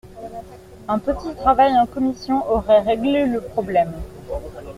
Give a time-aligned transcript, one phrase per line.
[0.87, 3.93] Un petit travail en commission aurait réglé le problème.